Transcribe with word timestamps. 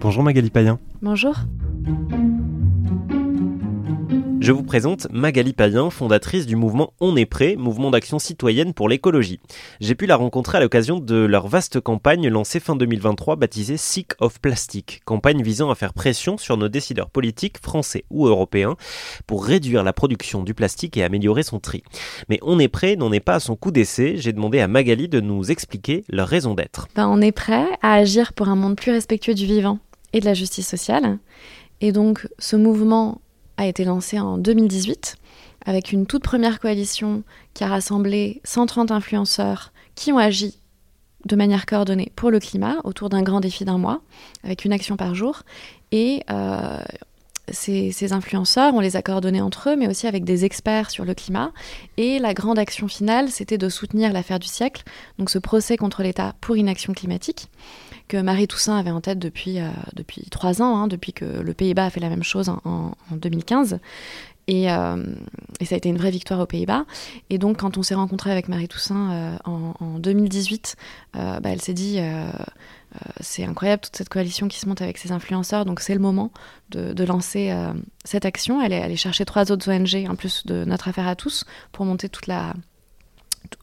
Bonjour 0.00 0.22
Magali 0.22 0.50
Payen. 0.50 0.78
Bonjour. 1.00 1.36
Je 4.42 4.50
vous 4.50 4.64
présente 4.64 5.06
Magali 5.12 5.52
Payen, 5.52 5.88
fondatrice 5.88 6.46
du 6.46 6.56
mouvement 6.56 6.94
On 6.98 7.14
est 7.14 7.26
prêt, 7.26 7.54
mouvement 7.54 7.92
d'action 7.92 8.18
citoyenne 8.18 8.74
pour 8.74 8.88
l'écologie. 8.88 9.38
J'ai 9.80 9.94
pu 9.94 10.06
la 10.06 10.16
rencontrer 10.16 10.58
à 10.58 10.60
l'occasion 10.60 10.98
de 10.98 11.14
leur 11.14 11.46
vaste 11.46 11.78
campagne 11.78 12.28
lancée 12.28 12.58
fin 12.58 12.74
2023 12.74 13.36
baptisée 13.36 13.76
Sick 13.76 14.14
of 14.18 14.40
Plastic, 14.40 15.00
campagne 15.04 15.44
visant 15.44 15.70
à 15.70 15.76
faire 15.76 15.94
pression 15.94 16.38
sur 16.38 16.56
nos 16.56 16.68
décideurs 16.68 17.08
politiques 17.08 17.58
français 17.58 18.04
ou 18.10 18.26
européens 18.26 18.74
pour 19.28 19.46
réduire 19.46 19.84
la 19.84 19.92
production 19.92 20.42
du 20.42 20.54
plastique 20.54 20.96
et 20.96 21.04
améliorer 21.04 21.44
son 21.44 21.60
tri. 21.60 21.84
Mais 22.28 22.40
On 22.42 22.58
est 22.58 22.66
prêt 22.66 22.96
n'en 22.96 23.12
est 23.12 23.20
pas 23.20 23.36
à 23.36 23.40
son 23.40 23.54
coup 23.54 23.70
d'essai, 23.70 24.16
j'ai 24.16 24.32
demandé 24.32 24.58
à 24.58 24.66
Magali 24.66 25.06
de 25.08 25.20
nous 25.20 25.52
expliquer 25.52 26.02
leur 26.08 26.26
raison 26.26 26.54
d'être. 26.54 26.88
Ben, 26.96 27.06
on 27.06 27.20
est 27.20 27.30
prêt 27.30 27.68
à 27.80 27.94
agir 27.94 28.32
pour 28.32 28.48
un 28.48 28.56
monde 28.56 28.74
plus 28.74 28.90
respectueux 28.90 29.34
du 29.34 29.46
vivant 29.46 29.78
et 30.12 30.18
de 30.18 30.24
la 30.24 30.34
justice 30.34 30.66
sociale. 30.66 31.20
Et 31.80 31.92
donc 31.92 32.26
ce 32.40 32.56
mouvement 32.56 33.20
a 33.56 33.66
été 33.66 33.84
lancé 33.84 34.18
en 34.18 34.38
2018 34.38 35.16
avec 35.64 35.92
une 35.92 36.06
toute 36.06 36.22
première 36.22 36.60
coalition 36.60 37.22
qui 37.54 37.64
a 37.64 37.68
rassemblé 37.68 38.40
130 38.44 38.90
influenceurs 38.90 39.72
qui 39.94 40.12
ont 40.12 40.18
agi 40.18 40.58
de 41.24 41.36
manière 41.36 41.66
coordonnée 41.66 42.10
pour 42.16 42.30
le 42.30 42.40
climat 42.40 42.76
autour 42.84 43.08
d'un 43.08 43.22
grand 43.22 43.40
défi 43.40 43.64
d'un 43.64 43.78
mois, 43.78 44.00
avec 44.42 44.64
une 44.64 44.72
action 44.72 44.96
par 44.96 45.14
jour. 45.14 45.42
Et 45.92 46.24
euh, 46.30 46.80
ces, 47.50 48.12
influenceurs, 48.12 48.74
on 48.74 48.80
les 48.80 48.96
a 48.96 49.02
coordonnés 49.02 49.40
entre 49.40 49.70
eux, 49.70 49.76
mais 49.76 49.88
aussi 49.88 50.06
avec 50.06 50.24
des 50.24 50.44
experts 50.44 50.90
sur 50.90 51.04
le 51.04 51.14
climat. 51.14 51.52
Et 51.96 52.18
la 52.18 52.34
grande 52.34 52.58
action 52.58 52.88
finale, 52.88 53.30
c'était 53.30 53.58
de 53.58 53.68
soutenir 53.68 54.12
l'affaire 54.12 54.38
du 54.38 54.48
siècle, 54.48 54.82
donc 55.18 55.30
ce 55.30 55.38
procès 55.38 55.76
contre 55.76 56.02
l'État 56.02 56.34
pour 56.40 56.56
inaction 56.56 56.92
climatique 56.92 57.48
que 58.08 58.16
Marie 58.18 58.46
Toussaint 58.46 58.76
avait 58.76 58.90
en 58.90 59.00
tête 59.00 59.18
depuis, 59.18 59.58
euh, 59.58 59.68
depuis 59.94 60.22
trois 60.30 60.60
ans, 60.60 60.76
hein, 60.76 60.86
depuis 60.86 61.14
que 61.14 61.24
le 61.24 61.54
Pays-Bas 61.54 61.86
a 61.86 61.90
fait 61.90 62.00
la 62.00 62.10
même 62.10 62.24
chose 62.24 62.50
en, 62.50 62.60
en 62.64 63.16
2015. 63.16 63.80
Et, 64.48 64.70
euh, 64.70 64.96
et, 65.60 65.64
ça 65.64 65.76
a 65.76 65.78
été 65.78 65.88
une 65.88 65.96
vraie 65.96 66.10
victoire 66.10 66.40
aux 66.40 66.46
Pays-Bas. 66.46 66.84
Et 67.30 67.38
donc, 67.38 67.58
quand 67.58 67.78
on 67.78 67.82
s'est 67.82 67.94
rencontré 67.94 68.30
avec 68.30 68.48
Marie 68.48 68.68
Toussaint 68.68 69.12
euh, 69.12 69.36
en, 69.44 69.74
en, 69.78 69.98
2018, 69.98 70.76
euh, 71.16 71.40
bah, 71.40 71.50
elle 71.50 71.62
s'est 71.62 71.74
dit 71.74 72.00
c'est 73.20 73.44
incroyable 73.44 73.82
toute 73.82 73.96
cette 73.96 74.08
coalition 74.08 74.48
qui 74.48 74.58
se 74.58 74.68
monte 74.68 74.82
avec 74.82 74.98
ces 74.98 75.12
influenceurs, 75.12 75.64
donc 75.64 75.80
c'est 75.80 75.94
le 75.94 76.00
moment 76.00 76.30
de, 76.70 77.04
lancer 77.04 77.54
cette 78.04 78.24
action. 78.24 78.60
Elle 78.60 78.72
est 78.72 78.82
allée 78.82 78.96
chercher 78.96 79.24
trois 79.24 79.50
autres 79.50 79.72
ONG, 79.72 80.06
en 80.10 80.14
plus 80.14 80.46
de 80.46 80.64
notre 80.64 80.88
affaire 80.88 81.08
à 81.08 81.16
tous, 81.16 81.44
pour 81.72 81.84
monter 81.84 82.08
toute 82.08 82.26
la 82.26 82.54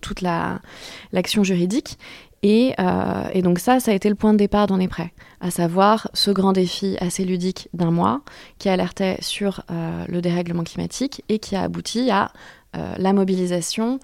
toute 0.00 0.20
l'action 0.20 1.42
la, 1.42 1.46
juridique. 1.46 1.98
Et, 2.42 2.74
euh, 2.78 3.24
et, 3.34 3.42
donc 3.42 3.58
ça, 3.58 3.80
ça 3.80 3.90
a 3.90 3.94
été 3.94 4.08
le 4.08 4.14
point 4.14 4.32
de 4.32 4.38
départ 4.38 4.66
d'On 4.66 4.80
est 4.80 4.88
prêt, 4.88 5.12
à 5.40 5.50
savoir 5.50 6.08
ce 6.14 6.30
grand 6.30 6.52
défi 6.52 6.96
assez 7.00 7.24
ludique 7.24 7.68
d'un 7.74 7.90
mois 7.90 8.22
qui 8.58 8.70
alertait 8.70 9.18
sur 9.20 9.62
euh, 9.70 10.04
le 10.08 10.22
dérèglement 10.22 10.64
climatique 10.64 11.22
et 11.28 11.38
qui 11.38 11.54
a 11.54 11.62
abouti 11.62 12.10
à 12.10 12.32
euh, 12.76 12.94
la 12.96 13.12
mobilisation 13.12 14.00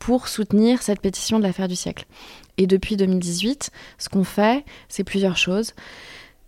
pour 0.00 0.26
soutenir 0.26 0.82
cette 0.82 1.00
pétition 1.00 1.38
de 1.38 1.44
l'affaire 1.44 1.68
du 1.68 1.76
siècle. 1.76 2.06
Et 2.58 2.66
depuis 2.66 2.96
2018, 2.96 3.70
ce 3.98 4.08
qu'on 4.08 4.24
fait, 4.24 4.64
c'est 4.88 5.04
plusieurs 5.04 5.36
choses. 5.36 5.74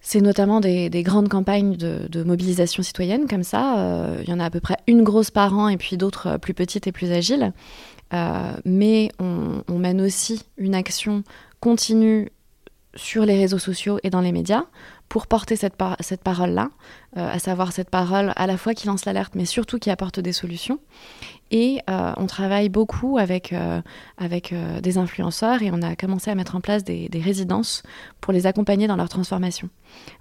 C'est 0.01 0.21
notamment 0.21 0.59
des, 0.59 0.91
des, 0.91 1.05
grandes 1.05 1.29
campagnes 1.29 1.77
de, 1.77 2.25
mobilisation 2.25 2.83
citoyenne 2.83 3.29
comme 3.29 3.45
ça. 3.45 3.79
Euh, 3.79 4.21
il 4.25 4.29
y 4.29 4.33
en 4.33 4.41
a 4.41 4.47
à 4.47 4.51
peu 4.51 4.59
près 4.59 4.77
une 4.89 5.05
grosse 5.05 5.31
par 5.31 5.57
an 5.57 5.69
et 5.69 5.77
puis 5.77 5.97
d'autres 5.97 6.39
plus 6.39 6.55
petites 6.55 6.89
et 6.89 6.93
plus 6.93 7.13
agiles. 7.13 7.53
Euh, 8.13 8.53
mais 8.65 9.11
on, 9.21 9.79
mène 9.79 10.01
aussi 10.01 10.43
une 10.59 10.75
action 10.75 11.23
continue 11.61 12.31
sur 12.95 13.25
les 13.25 13.39
réseaux 13.39 13.59
sociaux 13.59 13.99
et 14.03 14.11
dans 14.11 14.21
les 14.21 14.33
médias 14.33 14.65
pour 15.09 15.27
porter 15.27 15.57
cette, 15.57 15.75
cette 16.01 16.23
parole-là, 16.23 16.71
euh, 17.19 17.31
à 17.31 17.39
savoir 17.39 17.73
cette 17.73 17.91
parole 17.91 18.33
à 18.37 18.47
la 18.47 18.57
fois 18.57 18.73
qui 18.73 18.87
lance 18.87 19.05
l'alerte, 19.05 19.35
mais 19.35 19.45
surtout 19.45 19.79
qui 19.79 19.91
apporte 19.91 20.21
des 20.21 20.33
solutions. 20.33 20.79
Et 21.51 21.81
euh, 21.91 22.15
on 22.17 22.27
travaille 22.27 22.71
beaucoup 22.71 23.19
avec, 23.19 23.53
euh, 23.53 23.83
avec 24.17 24.55
des 24.83 24.97
influenceurs 24.97 25.61
et 25.61 25.71
on 25.71 25.83
a 25.83 25.97
commencé 25.97 26.31
à 26.31 26.35
mettre 26.35 26.57
en 26.57 26.63
place 26.63 26.83
des, 26.83 27.11
des, 27.11 27.21
résidences 27.21 27.83
pour 28.23 28.33
les 28.33 28.47
accompagner 28.47 28.87
dans 28.87 28.97
leur 28.97 29.11
transformation. 29.11 29.69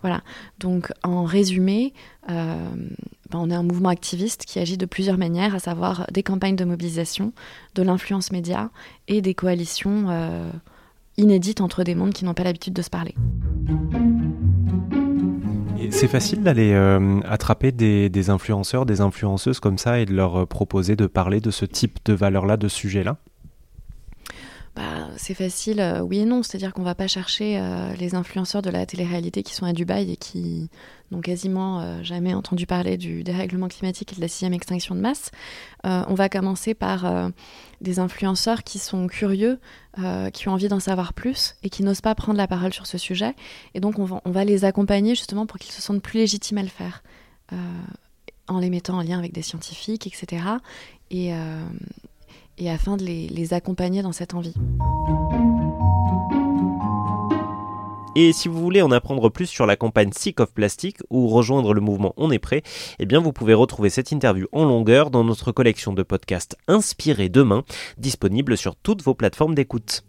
Voilà, 0.02 0.22
donc 0.60 0.92
en 1.04 1.24
résumé, 1.24 1.94
ben, 2.28 2.76
on 3.32 3.50
est 3.50 3.56
un 3.56 3.64
mouvement 3.64 3.90
activiste 3.90 4.44
qui 4.44 4.60
agit 4.60 4.78
de 4.78 4.86
plusieurs 4.86 5.18
manières, 5.18 5.56
à 5.56 5.60
savoir 5.60 6.06
des 6.12 6.24
campagnes 6.24 6.58
de 6.58 6.66
mobilisation, 6.66 7.32
de 7.76 7.82
l'influence 7.82 8.34
média 8.34 8.72
et 9.08 9.22
des 9.22 9.34
coalitions 9.34 10.08
inédites 11.22 11.62
entre 11.62 11.84
des 11.84 11.96
mondes 11.96 12.14
qui 12.14 12.26
n'ont 12.26 12.34
pas 12.34 12.44
l'habitude 12.44 12.74
de 12.74 12.82
se 12.82 12.90
parler. 12.90 13.16
C'est 15.90 16.08
facile 16.08 16.42
d'aller 16.42 16.74
euh, 16.74 17.20
attraper 17.28 17.72
des, 17.72 18.30
influenceurs, 18.30 18.86
des 18.86 19.02
influenceuses 19.02 19.60
comme 19.60 19.78
ça 19.78 20.00
et 20.00 20.06
de 20.06 20.14
leur 20.14 20.48
proposer 20.48 20.96
de 20.96 21.08
parler 21.08 21.40
de 21.42 21.52
ce 21.52 21.66
type 21.66 22.00
de 22.06 22.14
valeur-là, 22.14 22.58
de 22.58 22.68
sujet-là 22.68 23.18
bah, 24.76 25.10
c'est 25.18 25.34
facile, 25.34 25.82
euh, 25.82 26.00
oui 26.00 26.20
et 26.20 26.26
non. 26.26 26.44
C'est-à-dire 26.44 26.74
qu'on 26.74 26.84
va 26.84 26.96
pas 26.96 27.08
chercher 27.08 27.60
euh, 27.60 27.94
les 27.96 28.16
influenceurs 28.16 28.62
de 28.62 28.70
la 28.70 28.86
télé-réalité 28.86 29.44
qui 29.44 29.54
sont 29.54 29.66
à 29.66 29.74
Dubaï 29.74 30.12
et 30.12 30.16
qui 30.16 30.70
n'ont 31.12 31.20
quasiment 31.20 31.82
euh, 31.82 32.04
jamais 32.04 32.34
entendu 32.34 32.66
parler 32.66 32.96
du 32.96 33.24
dérèglement 33.24 33.68
climatique 33.68 34.14
et 34.14 34.16
de 34.16 34.22
la 34.22 34.30
sixième 34.30 34.54
extinction 34.54 34.96
de 34.96 35.02
masse. 35.02 35.32
On 35.84 36.14
va 36.14 36.30
commencer 36.30 36.74
par 36.74 37.32
des 37.82 38.00
influenceurs 38.00 38.64
qui 38.64 38.78
sont 38.78 39.08
curieux, 39.08 39.60
qui 40.32 40.48
ont 40.48 40.52
envie 40.52 40.68
d'en 40.68 40.80
savoir 40.80 41.14
plus 41.14 41.56
et 41.64 41.70
qui 41.70 41.82
n'osent 41.82 42.02
pas 42.02 42.14
prendre 42.14 42.38
la 42.38 42.48
parole 42.48 42.72
sur 42.72 42.86
ce 42.86 43.00
sujet. 43.00 43.36
Et 43.74 43.80
donc 43.80 43.98
on 43.98 44.06
va, 44.06 44.22
on 44.26 44.32
va 44.32 44.46
les 44.46 44.64
accompagner 44.64 45.16
justement 45.16 45.48
pour 45.48 45.58
qu'ils 45.58 45.72
se 45.72 45.82
sentent 45.82 46.04
plus 46.04 46.20
légitimes 46.20 46.60
à 46.60 46.62
le 46.62 46.70
faire, 46.70 47.02
en 48.48 48.60
les 48.60 48.70
mettant 48.70 49.00
en 49.00 49.02
lien 49.02 49.18
avec 49.18 49.34
des 49.34 49.42
scientifiques, 49.42 50.06
etc. 50.06 50.44
Et 51.10 51.34
et 52.58 52.70
afin 52.70 52.98
de 52.98 53.04
les, 53.04 53.54
accompagner 53.54 54.02
dans 54.02 54.12
cette 54.12 54.34
envie. 54.34 54.54
Et 58.16 58.34
si 58.34 58.50
vous 58.50 58.60
voulez 58.60 58.82
en 58.82 58.92
apprendre 58.92 59.30
plus 59.30 59.48
sur 59.48 59.66
la 59.66 59.78
campagne 59.78 60.12
Sick 60.12 60.42
of 60.42 60.54
Plastic 60.54 60.98
ou 61.10 61.30
rejoindre 61.30 61.74
le 61.74 61.80
mouvement 61.80 62.14
On 62.18 62.30
est 62.30 62.40
prêt, 62.40 62.62
eh 63.00 63.06
bien 63.06 63.22
vous 63.22 63.32
pouvez 63.32 63.54
retrouver 63.54 63.90
cette 63.90 64.12
interview 64.12 64.48
en 64.52 64.66
longueur 64.66 65.12
dans 65.12 65.24
notre 65.24 65.54
collection 65.54 65.94
de 65.94 66.04
podcasts 66.04 66.58
Inspirés 66.68 67.30
demain, 67.30 67.64
disponible 67.98 68.58
sur 68.58 68.76
toutes 68.76 69.02
vos 69.02 69.16
plateformes 69.16 69.56
d'écoute. 69.56 70.04